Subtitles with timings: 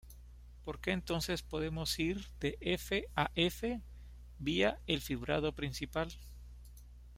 [0.63, 3.83] Porque entonces podemos ir de "F" a "F",
[4.39, 6.09] "vía" el fibrado principal.